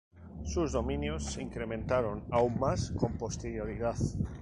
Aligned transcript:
Sus 0.45 0.71
dominios 0.71 1.23
se 1.25 1.43
incrementaron 1.43 2.23
aún 2.31 2.57
más 2.59 2.89
con 2.89 3.19
posterioridad. 3.19 3.93